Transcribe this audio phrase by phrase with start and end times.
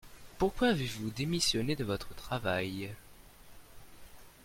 [0.39, 2.91] Pourquoi avez-vous démissionné de votre travail?